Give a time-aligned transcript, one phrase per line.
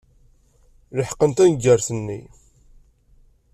[0.97, 2.21] Leḥqen taneggart-nni.